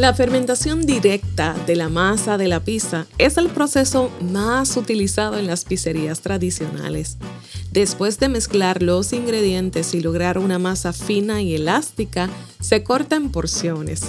La 0.00 0.14
fermentación 0.14 0.86
directa 0.86 1.54
de 1.66 1.76
la 1.76 1.90
masa 1.90 2.38
de 2.38 2.48
la 2.48 2.60
pizza 2.60 3.06
es 3.18 3.36
el 3.36 3.48
proceso 3.50 4.10
más 4.22 4.78
utilizado 4.78 5.36
en 5.38 5.46
las 5.46 5.66
pizzerías 5.66 6.22
tradicionales. 6.22 7.18
Después 7.70 8.18
de 8.18 8.30
mezclar 8.30 8.82
los 8.82 9.12
ingredientes 9.12 9.92
y 9.92 10.00
lograr 10.00 10.38
una 10.38 10.58
masa 10.58 10.94
fina 10.94 11.42
y 11.42 11.54
elástica, 11.54 12.30
se 12.60 12.82
corta 12.82 13.16
en 13.16 13.30
porciones. 13.30 14.04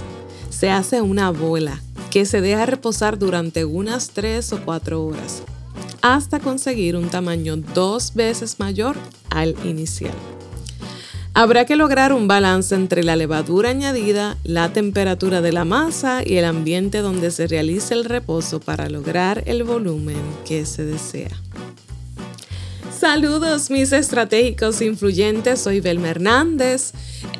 Se 0.49 0.69
hace 0.69 1.01
una 1.01 1.29
bola 1.29 1.81
que 2.11 2.25
se 2.25 2.41
deja 2.41 2.67
reposar 2.67 3.17
durante 3.17 3.65
unas 3.65 4.11
3 4.11 4.53
o 4.53 4.61
4 4.63 5.03
horas, 5.03 5.41
hasta 6.01 6.39
conseguir 6.39 6.95
un 6.95 7.09
tamaño 7.09 7.55
dos 7.57 8.13
veces 8.13 8.59
mayor 8.59 8.95
al 9.29 9.55
inicial. 9.63 10.13
Habrá 11.33 11.63
que 11.65 11.77
lograr 11.77 12.11
un 12.11 12.27
balance 12.27 12.75
entre 12.75 13.03
la 13.03 13.15
levadura 13.15 13.69
añadida, 13.69 14.37
la 14.43 14.73
temperatura 14.73 15.41
de 15.41 15.53
la 15.53 15.63
masa 15.63 16.21
y 16.25 16.35
el 16.35 16.43
ambiente 16.43 16.97
donde 16.97 17.31
se 17.31 17.47
realice 17.47 17.93
el 17.93 18.03
reposo 18.03 18.59
para 18.59 18.89
lograr 18.89 19.43
el 19.45 19.63
volumen 19.63 20.21
que 20.45 20.65
se 20.65 20.83
desea. 20.83 21.31
Saludos 22.99 23.71
mis 23.71 23.93
estratégicos 23.93 24.81
influyentes, 24.81 25.61
soy 25.61 25.79
Belma 25.79 26.09
Hernández, 26.09 26.91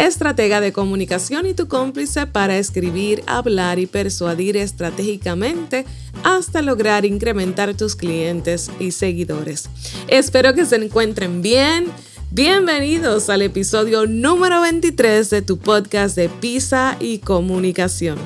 estratega 0.06 0.62
de 0.62 0.74
comunicación 0.74 1.46
y 1.46 1.54
tu 1.54 1.68
cómplice 1.68 2.28
para 2.28 2.58
escribir, 2.58 3.24
hablar 3.28 3.80
y 3.80 3.88
persuadir 3.88 4.58
estratégicamente 4.58 5.86
hasta 6.24 6.62
lograr 6.62 7.06
incrementar 7.06 7.76
tus 7.76 7.96
clientes 7.96 8.72
y 8.80 8.92
seguidores. 8.92 9.70
Espero 10.08 10.54
que 10.54 10.66
se 10.66 10.78
encuentren 10.78 11.42
bien 11.42 11.86
Bienvenidos 12.34 13.30
al 13.30 13.42
episodio 13.42 14.06
número 14.08 14.62
23 14.62 15.30
de 15.30 15.42
tu 15.42 15.58
podcast 15.58 16.16
de 16.16 16.30
Pisa 16.30 16.96
y 16.98 17.18
Comunicación. 17.18 18.18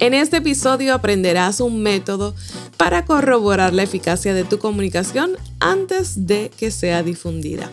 En 0.00 0.14
este 0.14 0.38
episodio 0.38 0.94
aprenderás 0.94 1.60
un 1.60 1.82
método 1.82 2.34
para 2.78 3.04
corroborar 3.04 3.74
la 3.74 3.82
eficacia 3.82 4.32
de 4.32 4.44
tu 4.44 4.58
comunicación 4.58 5.32
antes 5.60 6.26
de 6.26 6.50
que 6.56 6.70
sea 6.70 7.02
difundida. 7.02 7.70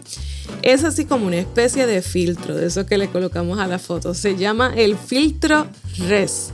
Es 0.61 0.83
así 0.83 1.05
como 1.05 1.27
una 1.27 1.37
especie 1.37 1.87
de 1.87 2.01
filtro, 2.01 2.55
de 2.55 2.67
eso 2.67 2.85
que 2.85 2.97
le 2.97 3.09
colocamos 3.09 3.59
a 3.59 3.67
la 3.67 3.79
foto. 3.79 4.13
Se 4.13 4.35
llama 4.35 4.73
el 4.75 4.97
filtro 4.97 5.67
RES. 6.07 6.51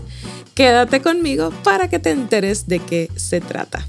Quédate 0.53 1.01
conmigo 1.01 1.51
para 1.63 1.89
que 1.89 1.99
te 1.99 2.11
enteres 2.11 2.67
de 2.67 2.79
qué 2.79 3.09
se 3.15 3.41
trata. 3.41 3.85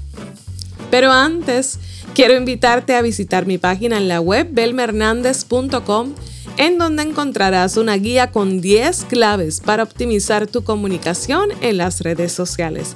Pero 0.89 1.11
antes, 1.11 1.79
quiero 2.13 2.35
invitarte 2.35 2.95
a 2.95 3.01
visitar 3.01 3.45
mi 3.45 3.57
página 3.57 3.97
en 3.97 4.07
la 4.07 4.21
web 4.21 4.47
belmernandez.com 4.51 6.13
en 6.57 6.77
donde 6.77 7.03
encontrarás 7.03 7.77
una 7.77 7.95
guía 7.95 8.31
con 8.31 8.61
10 8.61 9.05
claves 9.05 9.59
para 9.59 9.83
optimizar 9.83 10.47
tu 10.47 10.63
comunicación 10.63 11.49
en 11.61 11.77
las 11.77 12.01
redes 12.01 12.31
sociales. 12.31 12.95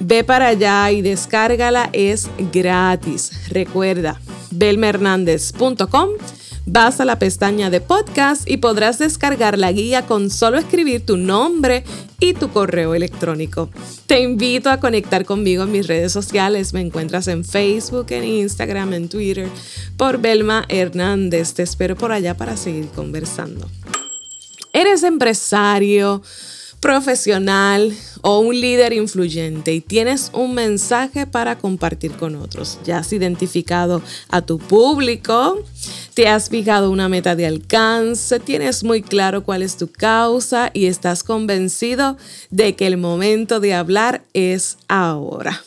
Ve 0.00 0.24
para 0.24 0.48
allá 0.48 0.90
y 0.90 1.02
descárgala, 1.02 1.90
es 1.92 2.28
gratis. 2.52 3.32
Recuerda, 3.50 4.20
belmernandez.com 4.50 6.10
Vas 6.70 7.00
a 7.00 7.06
la 7.06 7.18
pestaña 7.18 7.70
de 7.70 7.80
podcast 7.80 8.42
y 8.46 8.58
podrás 8.58 8.98
descargar 8.98 9.56
la 9.56 9.72
guía 9.72 10.04
con 10.04 10.28
solo 10.28 10.58
escribir 10.58 11.00
tu 11.00 11.16
nombre 11.16 11.82
y 12.20 12.34
tu 12.34 12.50
correo 12.50 12.94
electrónico. 12.94 13.70
Te 14.06 14.20
invito 14.20 14.68
a 14.68 14.78
conectar 14.78 15.24
conmigo 15.24 15.62
en 15.62 15.72
mis 15.72 15.86
redes 15.86 16.12
sociales. 16.12 16.74
Me 16.74 16.82
encuentras 16.82 17.26
en 17.28 17.46
Facebook, 17.46 18.08
en 18.10 18.24
Instagram, 18.24 18.92
en 18.92 19.08
Twitter 19.08 19.48
por 19.96 20.20
Belma 20.20 20.66
Hernández. 20.68 21.54
Te 21.54 21.62
espero 21.62 21.96
por 21.96 22.12
allá 22.12 22.36
para 22.36 22.54
seguir 22.58 22.88
conversando. 22.88 23.66
¿Eres 24.74 25.04
empresario? 25.04 26.22
profesional 26.80 27.92
o 28.22 28.38
un 28.38 28.58
líder 28.60 28.92
influyente 28.92 29.74
y 29.74 29.80
tienes 29.80 30.30
un 30.32 30.54
mensaje 30.54 31.26
para 31.26 31.58
compartir 31.58 32.12
con 32.12 32.36
otros. 32.36 32.78
Ya 32.84 32.98
has 32.98 33.12
identificado 33.12 34.02
a 34.28 34.42
tu 34.42 34.58
público, 34.58 35.58
te 36.18 36.26
has 36.26 36.48
fijado 36.48 36.90
una 36.90 37.08
meta 37.08 37.36
de 37.36 37.46
alcance, 37.46 38.40
tienes 38.40 38.82
muy 38.82 39.02
claro 39.02 39.44
cuál 39.44 39.62
es 39.62 39.76
tu 39.76 39.86
causa 39.86 40.68
y 40.74 40.86
estás 40.86 41.22
convencido 41.22 42.16
de 42.50 42.74
que 42.74 42.88
el 42.88 42.96
momento 42.96 43.60
de 43.60 43.74
hablar 43.74 44.24
es 44.32 44.78
ahora. 44.88 45.62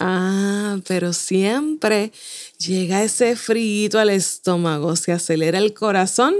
Ah, 0.00 0.78
pero 0.88 1.12
siempre 1.12 2.10
llega 2.56 3.04
ese 3.04 3.36
frío 3.36 3.98
al 3.98 4.08
estómago, 4.08 4.96
se 4.96 5.12
acelera 5.12 5.58
el 5.58 5.74
corazón 5.74 6.34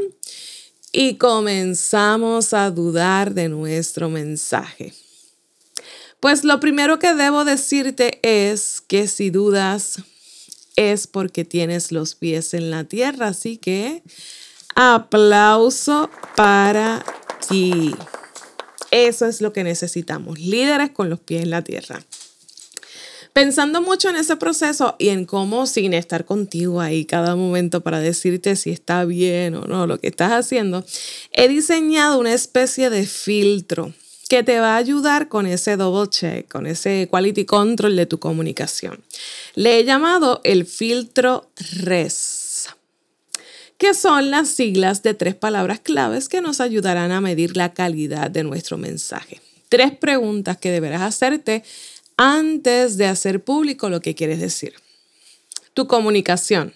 y 0.90 1.16
comenzamos 1.16 2.54
a 2.54 2.70
dudar 2.70 3.34
de 3.34 3.50
nuestro 3.50 4.08
mensaje. 4.08 4.94
Pues 6.20 6.42
lo 6.42 6.58
primero 6.58 6.98
que 6.98 7.12
debo 7.12 7.44
decirte 7.44 8.18
es 8.22 8.80
que 8.80 9.06
si 9.06 9.28
dudas 9.28 9.98
es 10.76 11.06
porque 11.06 11.44
tienes 11.44 11.90
los 11.90 12.14
pies 12.14 12.54
en 12.54 12.70
la 12.70 12.84
tierra, 12.84 13.28
así 13.28 13.56
que 13.56 14.02
aplauso 14.74 16.10
para 16.36 17.04
ti. 17.48 17.94
Eso 18.90 19.26
es 19.26 19.40
lo 19.40 19.52
que 19.52 19.64
necesitamos, 19.64 20.38
líderes 20.38 20.90
con 20.90 21.10
los 21.10 21.18
pies 21.18 21.42
en 21.42 21.50
la 21.50 21.62
tierra. 21.62 22.04
Pensando 23.32 23.82
mucho 23.82 24.08
en 24.08 24.16
ese 24.16 24.36
proceso 24.36 24.96
y 24.98 25.08
en 25.10 25.26
cómo 25.26 25.66
sin 25.66 25.92
estar 25.92 26.24
contigo 26.24 26.80
ahí 26.80 27.04
cada 27.04 27.36
momento 27.36 27.82
para 27.82 28.00
decirte 28.00 28.56
si 28.56 28.70
está 28.70 29.04
bien 29.04 29.54
o 29.56 29.66
no 29.66 29.86
lo 29.86 29.98
que 29.98 30.06
estás 30.06 30.32
haciendo, 30.32 30.86
he 31.32 31.46
diseñado 31.46 32.18
una 32.18 32.32
especie 32.32 32.88
de 32.88 33.04
filtro 33.06 33.92
que 34.28 34.42
te 34.42 34.58
va 34.58 34.74
a 34.74 34.78
ayudar 34.78 35.28
con 35.28 35.46
ese 35.46 35.76
double 35.76 36.10
check, 36.10 36.48
con 36.48 36.66
ese 36.66 37.08
quality 37.10 37.44
control 37.44 37.96
de 37.96 38.06
tu 38.06 38.18
comunicación. 38.18 39.02
Le 39.54 39.78
he 39.78 39.84
llamado 39.84 40.40
el 40.44 40.66
filtro 40.66 41.50
RES, 41.56 42.68
que 43.78 43.94
son 43.94 44.30
las 44.30 44.48
siglas 44.48 45.02
de 45.02 45.14
tres 45.14 45.34
palabras 45.34 45.80
claves 45.80 46.28
que 46.28 46.40
nos 46.40 46.60
ayudarán 46.60 47.12
a 47.12 47.20
medir 47.20 47.56
la 47.56 47.72
calidad 47.72 48.30
de 48.30 48.42
nuestro 48.42 48.78
mensaje. 48.78 49.40
Tres 49.68 49.96
preguntas 49.96 50.56
que 50.56 50.70
deberás 50.70 51.02
hacerte 51.02 51.62
antes 52.16 52.96
de 52.96 53.06
hacer 53.06 53.42
público 53.42 53.88
lo 53.88 54.00
que 54.00 54.14
quieres 54.14 54.40
decir. 54.40 54.74
Tu 55.74 55.86
comunicación 55.86 56.72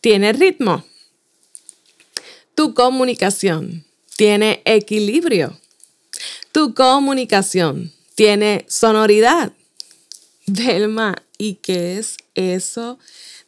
tiene 0.00 0.32
ritmo. 0.32 0.84
Tu 2.54 2.74
comunicación 2.74 3.84
tiene 4.16 4.62
equilibrio. 4.64 5.58
Tu 6.52 6.74
comunicación 6.74 7.90
tiene 8.14 8.66
sonoridad. 8.68 9.54
Delma, 10.44 11.14
¿y 11.38 11.54
qué 11.54 11.98
es 11.98 12.18
eso 12.34 12.98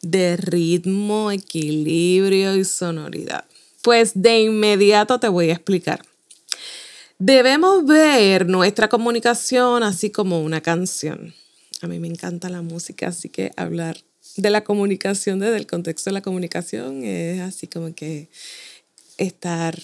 de 0.01 0.37
ritmo, 0.37 1.29
equilibrio 1.29 2.55
y 2.55 2.65
sonoridad? 2.65 3.45
Pues 3.83 4.13
de 4.15 4.41
inmediato 4.41 5.19
te 5.19 5.27
voy 5.27 5.51
a 5.51 5.53
explicar. 5.53 6.03
Debemos 7.19 7.85
ver 7.85 8.47
nuestra 8.47 8.89
comunicación 8.89 9.83
así 9.83 10.09
como 10.09 10.41
una 10.41 10.61
canción. 10.61 11.35
A 11.83 11.87
mí 11.87 11.99
me 11.99 12.07
encanta 12.07 12.49
la 12.49 12.63
música, 12.63 13.09
así 13.09 13.29
que 13.29 13.51
hablar 13.55 13.97
de 14.35 14.49
la 14.49 14.63
comunicación 14.63 15.37
desde 15.37 15.57
el 15.57 15.67
contexto 15.67 16.09
de 16.09 16.15
la 16.15 16.21
comunicación 16.21 17.03
es 17.03 17.39
así 17.41 17.67
como 17.67 17.93
que 17.93 18.29
estar 19.17 19.79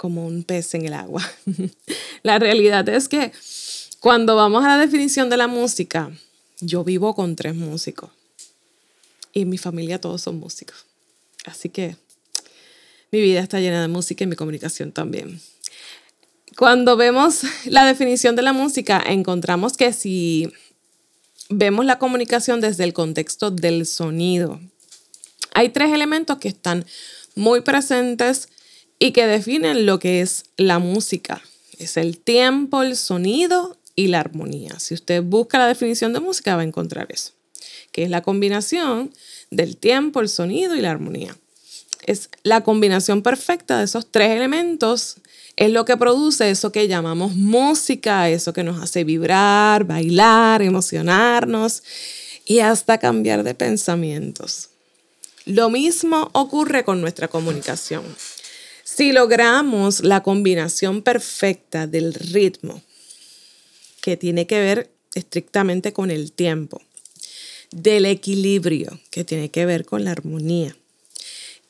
como 0.00 0.26
un 0.26 0.44
pez 0.44 0.72
en 0.72 0.86
el 0.86 0.94
agua. 0.94 1.22
la 2.22 2.38
realidad 2.38 2.88
es 2.88 3.06
que 3.06 3.32
cuando 3.98 4.34
vamos 4.34 4.64
a 4.64 4.68
la 4.68 4.78
definición 4.78 5.28
de 5.28 5.36
la 5.36 5.46
música, 5.46 6.10
yo 6.58 6.84
vivo 6.84 7.14
con 7.14 7.36
tres 7.36 7.54
músicos 7.54 8.08
y 9.34 9.44
mi 9.44 9.58
familia 9.58 10.00
todos 10.00 10.22
son 10.22 10.40
músicos. 10.40 10.86
Así 11.44 11.68
que 11.68 11.98
mi 13.12 13.20
vida 13.20 13.40
está 13.40 13.60
llena 13.60 13.82
de 13.82 13.88
música 13.88 14.24
y 14.24 14.26
mi 14.26 14.36
comunicación 14.36 14.90
también. 14.90 15.38
Cuando 16.56 16.96
vemos 16.96 17.42
la 17.66 17.84
definición 17.84 18.36
de 18.36 18.42
la 18.42 18.54
música, 18.54 19.04
encontramos 19.06 19.74
que 19.74 19.92
si 19.92 20.50
vemos 21.50 21.84
la 21.84 21.98
comunicación 21.98 22.62
desde 22.62 22.84
el 22.84 22.94
contexto 22.94 23.50
del 23.50 23.84
sonido, 23.84 24.60
hay 25.52 25.68
tres 25.68 25.92
elementos 25.92 26.38
que 26.38 26.48
están 26.48 26.86
muy 27.34 27.60
presentes 27.60 28.48
y 29.00 29.10
que 29.10 29.26
definen 29.26 29.84
lo 29.84 29.98
que 29.98 30.20
es 30.20 30.44
la 30.56 30.78
música. 30.78 31.42
Es 31.78 31.96
el 31.96 32.18
tiempo, 32.18 32.82
el 32.82 32.96
sonido 32.96 33.76
y 33.96 34.06
la 34.06 34.20
armonía. 34.20 34.78
Si 34.78 34.94
usted 34.94 35.24
busca 35.24 35.58
la 35.58 35.66
definición 35.66 36.12
de 36.12 36.20
música 36.20 36.54
va 36.54 36.62
a 36.62 36.64
encontrar 36.64 37.08
eso, 37.10 37.32
que 37.90 38.04
es 38.04 38.10
la 38.10 38.22
combinación 38.22 39.12
del 39.50 39.76
tiempo, 39.76 40.20
el 40.20 40.28
sonido 40.28 40.76
y 40.76 40.80
la 40.80 40.92
armonía. 40.92 41.36
Es 42.06 42.30
la 42.44 42.62
combinación 42.62 43.22
perfecta 43.22 43.78
de 43.78 43.86
esos 43.86 44.12
tres 44.12 44.30
elementos 44.30 45.16
es 45.60 45.70
lo 45.70 45.84
que 45.84 45.98
produce 45.98 46.50
eso 46.50 46.72
que 46.72 46.88
llamamos 46.88 47.34
música, 47.34 48.30
eso 48.30 48.54
que 48.54 48.64
nos 48.64 48.82
hace 48.82 49.04
vibrar, 49.04 49.84
bailar, 49.84 50.62
emocionarnos 50.62 51.82
y 52.46 52.60
hasta 52.60 52.96
cambiar 52.96 53.42
de 53.42 53.54
pensamientos. 53.54 54.70
Lo 55.44 55.68
mismo 55.68 56.30
ocurre 56.32 56.82
con 56.82 57.02
nuestra 57.02 57.28
comunicación. 57.28 58.04
Si 58.92 59.12
logramos 59.12 60.00
la 60.00 60.22
combinación 60.24 61.02
perfecta 61.02 61.86
del 61.86 62.12
ritmo, 62.12 62.82
que 64.02 64.16
tiene 64.16 64.48
que 64.48 64.58
ver 64.58 64.90
estrictamente 65.14 65.92
con 65.92 66.10
el 66.10 66.32
tiempo, 66.32 66.82
del 67.70 68.04
equilibrio, 68.04 68.98
que 69.10 69.22
tiene 69.22 69.48
que 69.48 69.64
ver 69.64 69.84
con 69.84 70.04
la 70.04 70.10
armonía, 70.10 70.76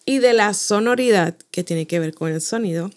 y 0.07 0.19
de 0.19 0.33
la 0.33 0.55
sonoridad, 0.55 1.37
que 1.51 1.63
tiene 1.63 1.87
que 1.87 2.01
ver 2.01 2.15
con 2.15 2.33
el 2.33 2.41
sonido, 2.41 2.91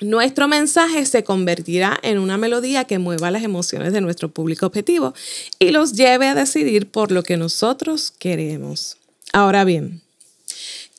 nuestro 0.00 0.48
mensaje 0.48 1.06
se 1.06 1.22
convertirá 1.22 1.96
en 2.02 2.18
una 2.18 2.38
melodía 2.38 2.84
que 2.84 2.98
mueva 2.98 3.30
las 3.30 3.44
emociones 3.44 3.92
de 3.92 4.00
nuestro 4.00 4.30
público 4.30 4.66
objetivo 4.66 5.14
y 5.60 5.70
los 5.70 5.92
lleve 5.92 6.26
a 6.26 6.34
decidir 6.34 6.90
por 6.90 7.12
lo 7.12 7.22
que 7.22 7.36
nosotros 7.36 8.10
queremos. 8.10 8.96
Ahora 9.32 9.64
bien, 9.64 10.02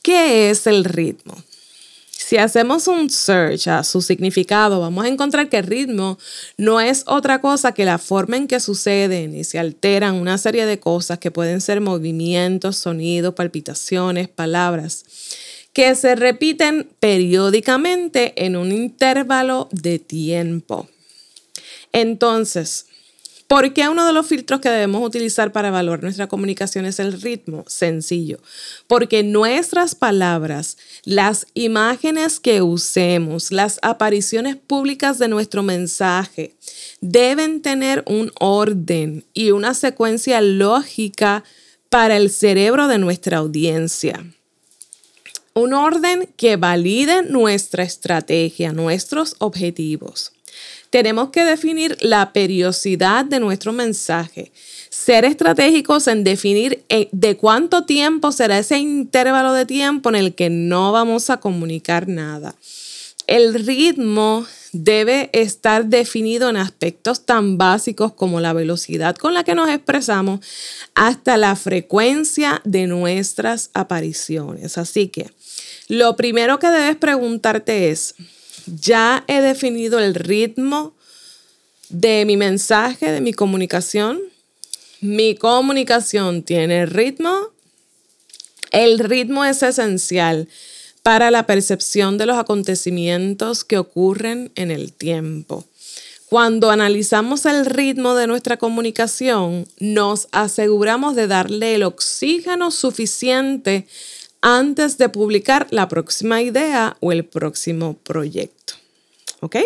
¿qué 0.02 0.50
es 0.50 0.68
el 0.68 0.86
ritmo? 0.86 1.44
Si 2.30 2.38
hacemos 2.38 2.88
un 2.88 3.10
search 3.10 3.68
a 3.70 3.84
su 3.84 4.04
significado, 4.04 4.82
vamos 4.82 5.04
a 5.04 5.08
encontrar 5.08 5.50
que 5.50 5.58
el 5.58 5.64
ritmo 5.64 6.20
no 6.58 6.80
es 6.80 7.04
otra 7.08 7.42
cosa 7.42 7.72
que 7.72 7.86
la 7.86 7.98
forma 7.98 8.38
en 8.38 8.46
que 8.46 8.60
suceden 8.60 9.36
y 9.36 9.44
se 9.44 9.58
alteran 9.58 10.14
una 10.14 10.38
serie 10.38 10.68
de 10.68 10.80
cosas 10.80 11.18
que 11.18 11.32
pueden 11.32 11.60
ser 11.60 11.82
movimientos, 11.82 12.78
sonidos, 12.78 13.34
palpitaciones, 13.34 14.28
palabras, 14.28 15.06
que 15.74 15.96
se 15.96 16.14
repiten 16.14 16.88
periódicamente 17.00 18.46
en 18.46 18.58
un 18.58 18.72
intervalo 18.74 19.68
de 19.72 19.98
tiempo. 19.98 20.88
Entonces, 21.94 22.86
¿Por 23.50 23.74
qué 23.74 23.90
uno 23.90 24.06
de 24.06 24.14
los 24.14 24.28
filtros 24.28 24.60
que 24.60 24.70
debemos 24.70 25.04
utilizar 25.04 25.52
para 25.52 25.70
evaluar 25.70 26.04
nuestra 26.04 26.28
comunicación 26.28 26.86
es 26.86 27.00
el 27.00 27.20
ritmo? 27.20 27.64
Sencillo. 27.66 28.38
Porque 28.86 29.24
nuestras 29.24 29.96
palabras, 29.96 30.78
las 31.04 31.48
imágenes 31.56 32.40
que 32.40 32.62
usemos, 32.62 33.52
las 33.52 33.80
apariciones 33.82 34.56
públicas 34.56 35.18
de 35.18 35.30
nuestro 35.30 35.64
mensaje 35.64 36.54
deben 37.02 37.64
tener 37.64 38.04
un 38.06 38.32
orden 38.40 39.26
y 39.34 39.50
una 39.50 39.74
secuencia 39.74 40.42
lógica 40.42 41.44
para 41.90 42.18
el 42.18 42.30
cerebro 42.30 42.88
de 42.88 43.00
nuestra 43.00 43.38
audiencia. 43.38 44.24
Un 45.56 45.74
orden 45.74 46.30
que 46.38 46.56
valide 46.56 47.24
nuestra 47.24 47.82
estrategia, 47.82 48.74
nuestros 48.74 49.36
objetivos 49.40 50.34
tenemos 50.90 51.30
que 51.30 51.44
definir 51.44 51.98
la 52.02 52.34
periodicidad 52.34 53.26
de 53.26 53.40
nuestro 53.40 53.74
mensaje, 53.74 54.52
ser 54.90 55.26
estratégicos 55.26 56.08
en 56.08 56.24
definir 56.24 56.84
eh, 56.90 57.10
de 57.12 57.38
cuánto 57.38 57.86
tiempo 57.86 58.32
será 58.32 58.58
ese 58.58 58.80
intervalo 58.80 59.54
de 59.54 59.66
tiempo 59.66 60.10
en 60.10 60.16
el 60.16 60.36
que 60.36 60.50
no 60.50 60.92
vamos 60.92 61.30
a 61.30 61.38
comunicar 61.38 62.08
nada. 62.08 62.56
El 63.28 63.54
ritmo 63.54 64.48
debe 64.72 65.30
estar 65.34 65.86
definido 65.86 66.50
en 66.50 66.58
aspectos 66.58 67.26
tan 67.26 67.58
básicos 67.58 68.14
como 68.14 68.40
la 68.40 68.54
velocidad 68.54 69.16
con 69.16 69.34
la 69.34 69.44
que 69.44 69.56
nos 69.56 69.70
expresamos 69.70 70.40
hasta 70.96 71.38
la 71.38 71.56
frecuencia 71.56 72.62
de 72.66 72.88
nuestras 72.88 73.70
apariciones. 73.74 74.78
Así 74.78 75.08
que 75.08 75.32
lo 75.88 76.16
primero 76.16 76.60
que 76.60 76.70
debes 76.70 76.96
preguntarte 76.96 77.90
es, 77.90 78.16
ya 78.80 79.24
he 79.28 79.42
definido 79.42 80.00
el 80.00 80.16
ritmo 80.16 80.94
de 81.90 82.26
mi 82.26 82.38
mensaje, 82.38 83.12
de 83.12 83.22
mi 83.22 83.34
comunicación. 83.34 84.20
Mi 85.02 85.36
comunicación 85.36 86.44
tiene 86.44 86.86
ritmo. 86.86 87.50
El 88.72 89.00
ritmo 89.00 89.46
es 89.46 89.64
esencial 89.64 90.48
para 91.02 91.32
la 91.32 91.46
percepción 91.46 92.18
de 92.18 92.26
los 92.26 92.38
acontecimientos 92.38 93.64
que 93.64 93.78
ocurren 93.78 94.52
en 94.56 94.70
el 94.70 94.94
tiempo. 94.94 95.66
Cuando 96.30 96.70
analizamos 96.70 97.48
el 97.48 97.66
ritmo 97.66 98.14
de 98.14 98.28
nuestra 98.28 98.58
comunicación, 98.58 99.68
nos 99.80 100.28
aseguramos 100.32 101.16
de 101.16 101.26
darle 101.26 101.74
el 101.74 101.82
oxígeno 101.82 102.70
suficiente 102.70 103.88
antes 104.42 104.98
de 104.98 105.10
publicar 105.10 105.68
la 105.72 105.88
próxima 105.88 106.42
idea 106.42 106.98
o 107.00 107.12
el 107.12 107.26
próximo 107.26 107.98
proyecto. 107.98 108.74
¿Ok? 109.42 109.58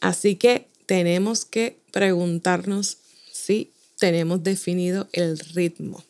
Así 0.00 0.36
que 0.36 0.66
tenemos 0.86 1.44
que 1.44 1.76
preguntarnos 1.90 2.98
si 3.32 3.70
tenemos 3.98 4.42
definido 4.42 5.08
el 5.12 5.38
ritmo 5.38 6.02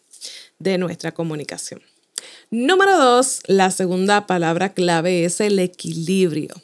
de 0.59 0.79
nuestra 0.79 1.13
comunicación. 1.13 1.83
Número 2.51 2.99
dos, 2.99 3.41
la 3.47 3.71
segunda 3.71 4.27
palabra 4.27 4.73
clave 4.73 5.25
es 5.25 5.41
el 5.41 5.59
equilibrio. 5.59 6.55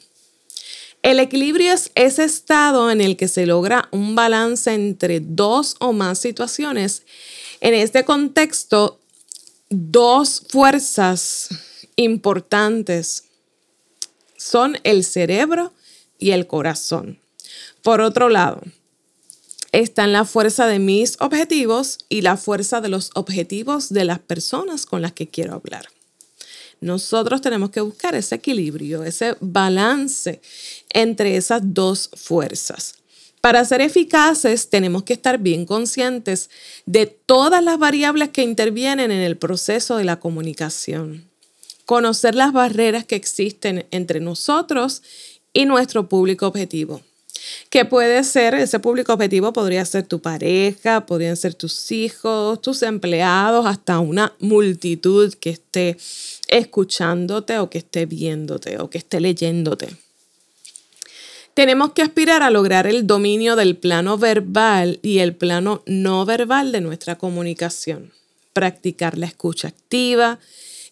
El 1.03 1.19
equilibrio 1.19 1.71
es 1.71 1.91
ese 1.93 2.23
estado 2.23 2.89
en 2.89 2.99
el 2.99 3.15
que 3.15 3.27
se 3.27 3.45
logra 3.45 3.87
un 3.91 4.15
balance 4.15 4.73
entre 4.73 5.19
dos 5.19 5.75
o 5.79 5.93
más 5.93 6.17
situaciones. 6.17 7.03
En 7.61 7.75
este 7.75 8.03
contexto, 8.03 8.99
dos 9.69 10.43
fuerzas 10.49 11.49
importantes 11.95 13.25
son 14.37 14.77
el 14.83 15.03
cerebro 15.03 15.73
y 16.19 16.31
el 16.31 16.47
corazón. 16.47 17.19
Por 17.81 18.01
otro 18.01 18.29
lado, 18.29 18.61
están 19.71 20.13
la 20.13 20.25
fuerza 20.25 20.67
de 20.67 20.79
mis 20.79 21.17
objetivos 21.19 21.99
y 22.09 22.21
la 22.21 22.37
fuerza 22.37 22.79
de 22.79 22.89
los 22.89 23.11
objetivos 23.15 23.89
de 23.89 24.05
las 24.05 24.19
personas 24.19 24.85
con 24.85 25.01
las 25.01 25.11
que 25.11 25.27
quiero 25.27 25.53
hablar. 25.53 25.87
Nosotros 26.81 27.41
tenemos 27.41 27.71
que 27.71 27.81
buscar 27.81 28.15
ese 28.15 28.35
equilibrio, 28.35 29.03
ese 29.03 29.35
balance 29.39 30.41
entre 30.91 31.35
esas 31.37 31.61
dos 31.63 32.09
fuerzas. 32.15 32.95
Para 33.45 33.63
ser 33.63 33.79
eficaces 33.81 34.71
tenemos 34.71 35.03
que 35.03 35.13
estar 35.13 35.37
bien 35.37 35.67
conscientes 35.67 36.49
de 36.87 37.05
todas 37.05 37.63
las 37.63 37.77
variables 37.77 38.29
que 38.29 38.41
intervienen 38.41 39.11
en 39.11 39.21
el 39.21 39.37
proceso 39.37 39.97
de 39.97 40.03
la 40.03 40.19
comunicación. 40.19 41.29
Conocer 41.85 42.33
las 42.33 42.53
barreras 42.53 43.05
que 43.05 43.15
existen 43.15 43.85
entre 43.91 44.19
nosotros 44.19 45.03
y 45.53 45.65
nuestro 45.65 46.09
público 46.09 46.47
objetivo. 46.47 47.03
Que 47.69 47.85
puede 47.85 48.23
ser, 48.23 48.55
ese 48.55 48.79
público 48.79 49.13
objetivo 49.13 49.53
podría 49.53 49.85
ser 49.85 50.07
tu 50.07 50.19
pareja, 50.19 51.05
podrían 51.05 51.37
ser 51.37 51.53
tus 51.53 51.91
hijos, 51.91 52.59
tus 52.63 52.81
empleados, 52.81 53.67
hasta 53.67 53.99
una 53.99 54.33
multitud 54.39 55.31
que 55.35 55.51
esté 55.51 55.97
escuchándote 56.47 57.59
o 57.59 57.69
que 57.69 57.77
esté 57.77 58.07
viéndote 58.07 58.79
o 58.79 58.89
que 58.89 58.97
esté 58.97 59.19
leyéndote. 59.19 60.04
Tenemos 61.55 61.93
que 61.93 62.01
aspirar 62.01 62.43
a 62.43 62.49
lograr 62.49 62.85
el 62.85 63.07
dominio 63.07 63.55
del 63.55 63.77
plano 63.77 64.17
verbal 64.17 64.99
y 65.01 65.19
el 65.19 65.33
plano 65.33 65.83
no 65.85 66.25
verbal 66.25 66.73
de 66.73 66.81
nuestra 66.81 67.17
comunicación, 67.17 68.11
practicar 68.51 69.17
la 69.17 69.27
escucha 69.27 69.69
activa 69.69 70.37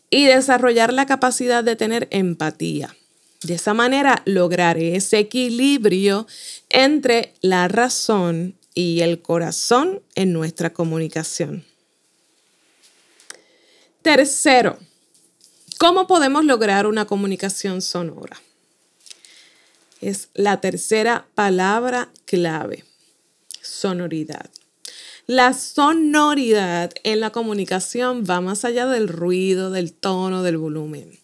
y 0.10 0.24
desarrollar 0.24 0.94
la 0.94 1.06
capacidad 1.06 1.66
de 1.66 1.76
tener 1.76 2.08
empatía. 2.12 2.96
De 3.42 3.56
esa 3.56 3.74
manera 3.74 4.22
lograr 4.24 4.78
ese 4.78 5.20
equilibrio 5.20 6.28
entre 6.70 7.34
la 7.42 7.68
razón 7.68 8.56
y 8.74 9.02
el 9.02 9.22
corazón 9.22 10.02
en 10.16 10.32
nuestra 10.32 10.72
comunicación. 10.72 11.66
Tercero, 14.02 14.78
¿cómo 15.78 16.08
podemos 16.08 16.46
lograr 16.46 16.88
una 16.88 17.04
comunicación 17.04 17.82
sonora? 17.82 18.38
Es 20.10 20.30
la 20.34 20.62
tercera 20.62 21.28
palabra 21.36 22.10
clave, 22.26 22.86
sonoridad. 23.62 24.50
La 25.26 25.54
sonoridad 25.54 26.92
en 27.04 27.22
la 27.22 27.32
comunicación 27.32 28.26
va 28.30 28.42
más 28.42 28.66
allá 28.66 28.86
del 28.88 29.08
ruido, 29.08 29.72
del 29.72 29.94
tono, 29.94 30.44
del 30.44 30.58
volumen. 30.58 31.20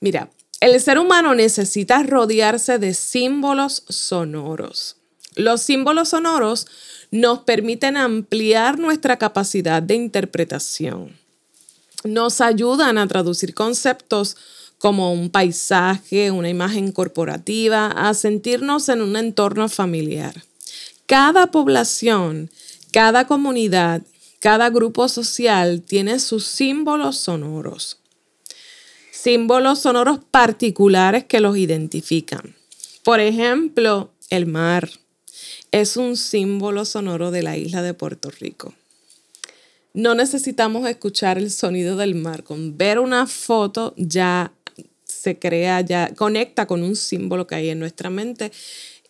Mira, 0.00 0.30
el 0.60 0.80
ser 0.80 0.98
humano 0.98 1.34
necesita 1.34 2.02
rodearse 2.02 2.78
de 2.78 2.94
símbolos 2.94 3.84
sonoros. 3.88 4.96
Los 5.34 5.60
símbolos 5.60 6.08
sonoros 6.08 6.66
nos 7.10 7.40
permiten 7.40 7.98
ampliar 7.98 8.78
nuestra 8.78 9.18
capacidad 9.18 9.82
de 9.82 9.94
interpretación. 9.94 11.18
Nos 12.04 12.40
ayudan 12.40 12.96
a 12.96 13.06
traducir 13.06 13.52
conceptos 13.52 14.36
como 14.78 15.12
un 15.12 15.30
paisaje, 15.30 16.30
una 16.30 16.48
imagen 16.48 16.92
corporativa, 16.92 17.86
a 17.86 18.14
sentirnos 18.14 18.88
en 18.88 19.02
un 19.02 19.16
entorno 19.16 19.68
familiar. 19.68 20.44
Cada 21.06 21.50
población, 21.50 22.50
cada 22.92 23.26
comunidad, 23.26 24.02
cada 24.40 24.70
grupo 24.70 25.08
social 25.08 25.82
tiene 25.82 26.18
sus 26.18 26.46
símbolos 26.46 27.16
sonoros. 27.16 27.98
Símbolos 29.10 29.80
sonoros 29.80 30.20
particulares 30.30 31.24
que 31.24 31.40
los 31.40 31.56
identifican. 31.56 32.54
Por 33.02 33.20
ejemplo, 33.20 34.10
el 34.30 34.46
mar 34.46 34.90
es 35.72 35.96
un 35.96 36.16
símbolo 36.16 36.84
sonoro 36.84 37.30
de 37.30 37.42
la 37.42 37.56
isla 37.56 37.82
de 37.82 37.94
Puerto 37.94 38.30
Rico. 38.30 38.74
No 39.94 40.14
necesitamos 40.14 40.86
escuchar 40.88 41.38
el 41.38 41.50
sonido 41.50 41.96
del 41.96 42.14
mar. 42.14 42.44
Con 42.44 42.76
ver 42.76 42.98
una 42.98 43.26
foto 43.26 43.94
ya 43.96 44.52
se 45.26 45.40
crea, 45.40 45.80
ya 45.80 46.14
conecta 46.14 46.66
con 46.66 46.84
un 46.84 46.94
símbolo 46.94 47.48
que 47.48 47.56
hay 47.56 47.70
en 47.70 47.80
nuestra 47.80 48.10
mente 48.10 48.52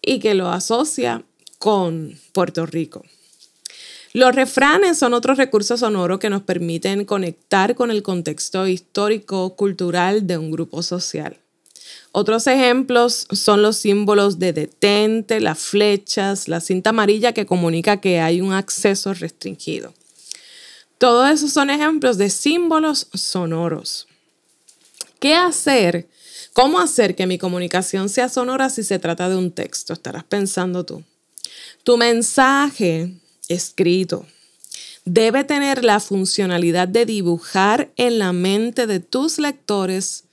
y 0.01 0.19
que 0.19 0.33
lo 0.33 0.49
asocia 0.49 1.23
con 1.59 2.19
Puerto 2.33 2.65
Rico. 2.65 3.05
Los 4.15 4.35
refranes 4.35 4.97
son 4.99 5.13
otros 5.13 5.37
recursos 5.37 5.81
sonoros 5.81 6.19
que 6.19 6.31
nos 6.31 6.41
permiten 6.41 7.05
conectar 7.05 7.75
con 7.75 7.91
el 7.91 8.03
contexto 8.03 8.67
histórico, 8.67 9.57
cultural 9.57 10.27
de 10.27 10.39
un 10.39 10.51
grupo 10.51 10.83
social. 10.83 11.37
Otros 12.13 12.47
ejemplos 12.47 13.27
son 13.31 13.61
los 13.61 13.77
símbolos 13.77 14.39
de 14.39 14.55
detente, 14.55 15.39
las 15.41 15.59
flechas, 15.59 16.49
la 16.49 16.63
cinta 16.63 16.91
amarilla 16.91 17.35
que 17.35 17.45
comunica 17.45 18.01
que 18.01 18.21
hay 18.21 18.41
un 18.41 18.55
acceso 18.55 19.13
restringido. 19.13 19.93
Todos 20.97 21.29
esos 21.29 21.53
son 21.53 21.69
ejemplos 21.69 22.17
de 22.17 22.31
símbolos 22.31 23.09
sonoros. 23.13 24.09
¿Qué 25.27 25.35
hacer? 25.35 26.09
¿Cómo 26.53 26.79
hacer 26.79 27.17
que 27.17 27.27
mi 27.27 27.37
comunicación 27.37 28.09
sea 28.09 28.29
sonora 28.29 28.71
si 28.71 28.85
se 28.85 29.01
trata 29.01 29.29
de 29.29 29.35
un 29.35 29.51
texto? 29.51 29.93
Estarás 29.93 30.23
pensando 30.23 30.87
tú. 30.87 31.03
Tu 31.83 31.97
mensaje 31.97 33.13
escrito 33.49 34.25
debe 35.05 35.43
tener 35.43 35.83
la 35.83 35.99
funcionalidad 35.99 36.87
de 36.87 37.07
dibujar 37.07 37.91
en 37.97 38.21
la 38.21 38.33
mente 38.33 38.87
de 38.87 39.01
tus 39.01 39.41
lectores 39.41 40.27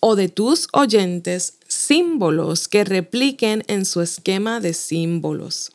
o 0.00 0.16
de 0.16 0.30
tus 0.30 0.66
oyentes 0.72 1.58
símbolos 1.68 2.68
que 2.68 2.84
repliquen 2.84 3.64
en 3.66 3.84
su 3.84 4.00
esquema 4.00 4.60
de 4.60 4.72
símbolos. 4.72 5.72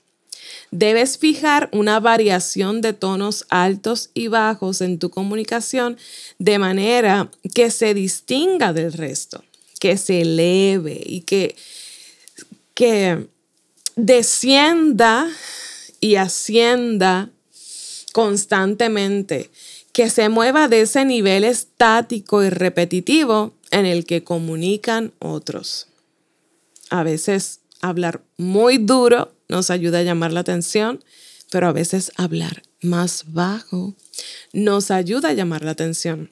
Debes 0.72 1.18
fijar 1.18 1.70
una 1.72 2.00
variación 2.00 2.82
de 2.82 2.94
tonos 2.94 3.46
altos 3.50 4.10
y 4.14 4.28
bajos 4.28 4.82
en 4.82 5.00
tu 5.00 5.10
comunicación 5.10 5.98
de 6.40 6.60
manera 6.60 7.32
que 7.54 7.72
se 7.72 7.94
distinga 7.94 8.74
del 8.74 8.92
resto, 8.92 9.44
que 9.80 9.98
se 9.98 10.22
eleve 10.22 11.02
y 11.06 11.22
que, 11.22 11.56
que 12.74 13.28
descienda 13.96 15.30
y 16.02 16.16
ascienda 16.16 17.30
constantemente, 18.12 19.50
que 19.94 20.10
se 20.10 20.28
mueva 20.28 20.68
de 20.68 20.82
ese 20.82 21.06
nivel 21.06 21.44
estático 21.44 22.44
y 22.44 22.50
repetitivo 22.50 23.54
en 23.72 23.86
el 23.86 24.06
que 24.06 24.24
comunican 24.24 25.14
otros. 25.20 25.88
A 26.90 27.04
veces 27.04 27.60
hablar 27.82 28.22
muy 28.38 28.78
duro 28.78 29.34
nos 29.50 29.70
ayuda 29.70 30.00
a 30.00 30.04
llamar 30.04 30.34
la 30.34 30.42
atención, 30.42 31.04
pero 31.50 31.68
a 31.68 31.72
veces 31.72 32.12
hablar 32.18 32.64
más 32.82 33.26
bajo 33.28 33.94
nos 34.54 34.92
ayuda 34.92 35.30
a 35.30 35.34
llamar 35.34 35.64
la 35.64 35.72
atención. 35.72 36.32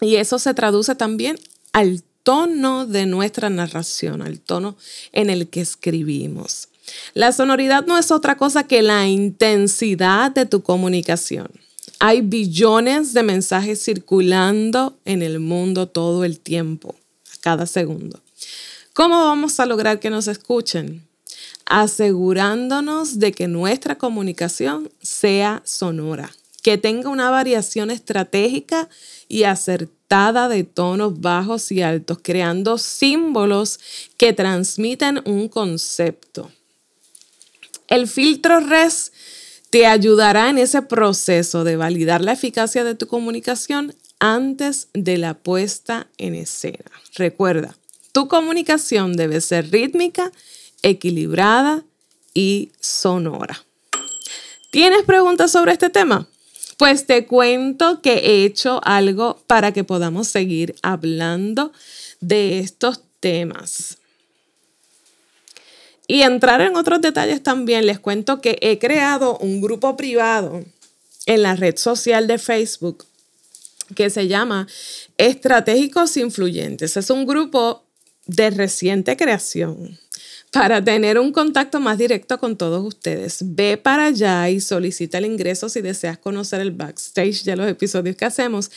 Y 0.00 0.16
eso 0.16 0.38
se 0.38 0.54
traduce 0.54 0.94
también 0.94 1.38
al 1.72 2.02
tono 2.22 2.86
de 2.86 3.06
nuestra 3.06 3.50
narración, 3.50 4.22
al 4.22 4.40
tono 4.40 4.76
en 5.12 5.30
el 5.30 5.48
que 5.48 5.60
escribimos. 5.60 6.68
La 7.14 7.32
sonoridad 7.32 7.86
no 7.86 7.98
es 7.98 8.10
otra 8.10 8.36
cosa 8.36 8.66
que 8.66 8.82
la 8.82 9.06
intensidad 9.08 10.32
de 10.32 10.46
tu 10.46 10.62
comunicación. 10.62 11.48
Hay 11.98 12.22
billones 12.22 13.12
de 13.12 13.22
mensajes 13.22 13.82
circulando 13.84 14.98
en 15.04 15.22
el 15.22 15.38
mundo 15.38 15.86
todo 15.86 16.24
el 16.24 16.40
tiempo, 16.40 16.94
cada 17.40 17.66
segundo. 17.66 18.20
¿Cómo 19.00 19.24
vamos 19.24 19.58
a 19.58 19.64
lograr 19.64 19.98
que 19.98 20.10
nos 20.10 20.28
escuchen? 20.28 21.08
Asegurándonos 21.64 23.18
de 23.18 23.32
que 23.32 23.48
nuestra 23.48 23.96
comunicación 23.96 24.92
sea 25.00 25.62
sonora, 25.64 26.30
que 26.62 26.76
tenga 26.76 27.08
una 27.08 27.30
variación 27.30 27.90
estratégica 27.90 28.90
y 29.26 29.44
acertada 29.44 30.50
de 30.50 30.64
tonos 30.64 31.18
bajos 31.18 31.72
y 31.72 31.80
altos, 31.80 32.18
creando 32.22 32.76
símbolos 32.76 33.80
que 34.18 34.34
transmiten 34.34 35.22
un 35.24 35.48
concepto. 35.48 36.52
El 37.88 38.06
filtro 38.06 38.60
RES 38.60 39.12
te 39.70 39.86
ayudará 39.86 40.50
en 40.50 40.58
ese 40.58 40.82
proceso 40.82 41.64
de 41.64 41.76
validar 41.76 42.20
la 42.20 42.32
eficacia 42.32 42.84
de 42.84 42.94
tu 42.96 43.06
comunicación 43.06 43.94
antes 44.18 44.88
de 44.92 45.16
la 45.16 45.32
puesta 45.32 46.06
en 46.18 46.34
escena. 46.34 46.84
Recuerda, 47.14 47.74
tu 48.12 48.28
comunicación 48.28 49.16
debe 49.16 49.40
ser 49.40 49.70
rítmica, 49.70 50.32
equilibrada 50.82 51.84
y 52.34 52.70
sonora. 52.80 53.64
¿Tienes 54.70 55.02
preguntas 55.02 55.50
sobre 55.50 55.72
este 55.72 55.90
tema? 55.90 56.28
Pues 56.76 57.06
te 57.06 57.26
cuento 57.26 58.00
que 58.00 58.14
he 58.14 58.44
hecho 58.44 58.80
algo 58.84 59.42
para 59.46 59.72
que 59.72 59.84
podamos 59.84 60.28
seguir 60.28 60.74
hablando 60.82 61.72
de 62.20 62.60
estos 62.60 63.02
temas. 63.20 63.98
Y 66.06 66.22
entrar 66.22 66.60
en 66.60 66.76
otros 66.76 67.00
detalles 67.00 67.42
también, 67.42 67.86
les 67.86 68.00
cuento 68.00 68.40
que 68.40 68.58
he 68.62 68.78
creado 68.78 69.38
un 69.38 69.60
grupo 69.60 69.96
privado 69.96 70.64
en 71.26 71.42
la 71.42 71.54
red 71.54 71.76
social 71.76 72.26
de 72.26 72.38
Facebook 72.38 73.06
que 73.94 74.10
se 74.10 74.28
llama 74.28 74.66
Estratégicos 75.18 76.16
Influyentes. 76.16 76.96
Es 76.96 77.10
un 77.10 77.26
grupo 77.26 77.84
de 78.30 78.50
reciente 78.50 79.16
creación 79.16 79.98
para 80.50 80.82
tener 80.82 81.18
un 81.18 81.32
contacto 81.32 81.78
más 81.78 81.96
directo 81.96 82.38
con 82.38 82.56
todos 82.56 82.84
ustedes. 82.84 83.38
Ve 83.40 83.76
para 83.76 84.06
allá 84.06 84.48
y 84.50 84.60
solicita 84.60 85.18
el 85.18 85.26
ingreso 85.26 85.68
si 85.68 85.80
deseas 85.80 86.18
conocer 86.18 86.60
el 86.60 86.72
backstage 86.72 87.44
de 87.44 87.56
los 87.56 87.68
episodios 87.68 88.16
que 88.16 88.24
hacemos 88.24 88.70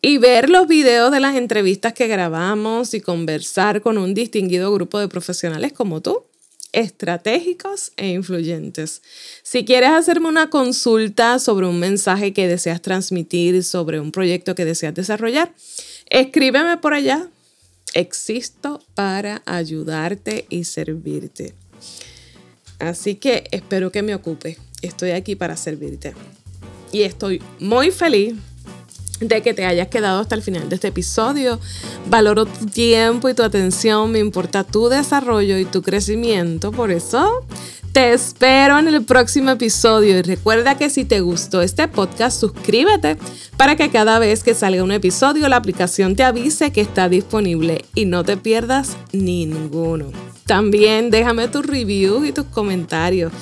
y 0.00 0.18
ver 0.18 0.48
los 0.48 0.66
videos 0.66 1.12
de 1.12 1.20
las 1.20 1.36
entrevistas 1.36 1.92
que 1.92 2.06
grabamos 2.06 2.94
y 2.94 3.00
conversar 3.00 3.82
con 3.82 3.98
un 3.98 4.14
distinguido 4.14 4.72
grupo 4.72 4.98
de 4.98 5.08
profesionales 5.08 5.72
como 5.72 6.00
tú 6.00 6.24
estratégicos 6.72 7.92
e 7.96 8.08
influyentes. 8.08 9.02
Si 9.42 9.64
quieres 9.64 9.90
hacerme 9.90 10.28
una 10.28 10.50
consulta 10.50 11.38
sobre 11.38 11.66
un 11.66 11.80
mensaje 11.80 12.32
que 12.32 12.46
deseas 12.46 12.82
transmitir, 12.82 13.64
sobre 13.64 14.00
un 14.00 14.12
proyecto 14.12 14.54
que 14.54 14.66
deseas 14.66 14.94
desarrollar, 14.94 15.52
escríbeme 16.10 16.76
por 16.76 16.94
allá. 16.94 17.28
Existo 17.94 18.80
para 18.94 19.42
ayudarte 19.46 20.46
y 20.48 20.64
servirte. 20.64 21.54
Así 22.78 23.16
que 23.16 23.44
espero 23.50 23.90
que 23.90 24.02
me 24.02 24.14
ocupe. 24.14 24.58
Estoy 24.82 25.10
aquí 25.10 25.34
para 25.34 25.56
servirte. 25.56 26.14
Y 26.92 27.02
estoy 27.02 27.42
muy 27.58 27.90
feliz 27.90 28.34
de 29.20 29.42
que 29.42 29.52
te 29.52 29.64
hayas 29.64 29.88
quedado 29.88 30.20
hasta 30.20 30.34
el 30.34 30.42
final 30.42 30.68
de 30.68 30.76
este 30.76 30.88
episodio. 30.88 31.58
Valoro 32.08 32.46
tu 32.46 32.66
tiempo 32.66 33.28
y 33.28 33.34
tu 33.34 33.42
atención, 33.42 34.12
me 34.12 34.20
importa 34.20 34.64
tu 34.64 34.88
desarrollo 34.88 35.58
y 35.58 35.64
tu 35.64 35.82
crecimiento, 35.82 36.70
por 36.70 36.90
eso 36.90 37.44
te 37.98 38.12
espero 38.12 38.78
en 38.78 38.86
el 38.86 39.04
próximo 39.04 39.50
episodio 39.50 40.16
y 40.16 40.22
recuerda 40.22 40.78
que 40.78 40.88
si 40.88 41.04
te 41.04 41.18
gustó 41.18 41.62
este 41.62 41.88
podcast, 41.88 42.38
suscríbete 42.38 43.16
para 43.56 43.74
que 43.74 43.90
cada 43.90 44.20
vez 44.20 44.44
que 44.44 44.54
salga 44.54 44.84
un 44.84 44.92
episodio 44.92 45.48
la 45.48 45.56
aplicación 45.56 46.14
te 46.14 46.22
avise 46.22 46.70
que 46.70 46.80
está 46.80 47.08
disponible 47.08 47.84
y 47.96 48.04
no 48.04 48.22
te 48.22 48.36
pierdas 48.36 48.96
ninguno. 49.10 50.12
También 50.46 51.10
déjame 51.10 51.48
tu 51.48 51.60
review 51.60 52.24
y 52.24 52.30
tus 52.30 52.44
comentarios. 52.44 53.32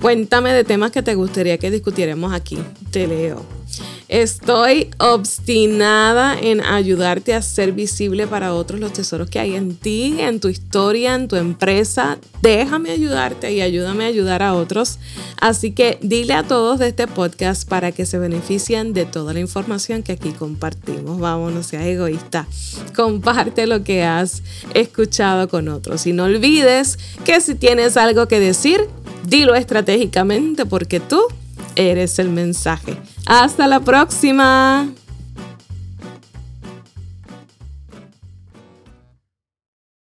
Cuéntame 0.00 0.52
de 0.52 0.62
temas 0.62 0.92
que 0.92 1.02
te 1.02 1.16
gustaría 1.16 1.58
que 1.58 1.72
discutiéramos 1.72 2.32
aquí. 2.32 2.58
Te 2.92 3.08
leo. 3.08 3.55
Estoy 4.08 4.90
obstinada 4.98 6.38
en 6.38 6.60
ayudarte 6.62 7.34
a 7.34 7.42
ser 7.42 7.72
visible 7.72 8.28
para 8.28 8.54
otros 8.54 8.78
los 8.78 8.92
tesoros 8.92 9.28
que 9.28 9.40
hay 9.40 9.56
en 9.56 9.74
ti, 9.74 10.16
en 10.20 10.38
tu 10.38 10.48
historia, 10.48 11.16
en 11.16 11.26
tu 11.26 11.34
empresa. 11.34 12.18
Déjame 12.40 12.90
ayudarte 12.90 13.52
y 13.52 13.62
ayúdame 13.62 14.04
a 14.04 14.08
ayudar 14.08 14.44
a 14.44 14.54
otros. 14.54 15.00
Así 15.40 15.72
que 15.72 15.98
dile 16.02 16.34
a 16.34 16.44
todos 16.44 16.78
de 16.78 16.88
este 16.88 17.08
podcast 17.08 17.68
para 17.68 17.90
que 17.90 18.06
se 18.06 18.18
beneficien 18.18 18.92
de 18.92 19.06
toda 19.06 19.32
la 19.32 19.40
información 19.40 20.04
que 20.04 20.12
aquí 20.12 20.30
compartimos. 20.30 21.18
Vamos, 21.18 21.52
no 21.52 21.64
seas 21.64 21.86
egoísta. 21.86 22.46
Comparte 22.94 23.66
lo 23.66 23.82
que 23.82 24.04
has 24.04 24.44
escuchado 24.74 25.48
con 25.48 25.66
otros. 25.66 26.06
Y 26.06 26.12
no 26.12 26.24
olvides 26.24 26.96
que 27.24 27.40
si 27.40 27.56
tienes 27.56 27.96
algo 27.96 28.28
que 28.28 28.38
decir, 28.38 28.86
dilo 29.26 29.56
estratégicamente 29.56 30.64
porque 30.64 31.00
tú 31.00 31.22
eres 31.74 32.20
el 32.20 32.30
mensaje. 32.30 32.96
Hasta 33.26 33.66
la 33.66 33.80
próxima. 33.80 34.88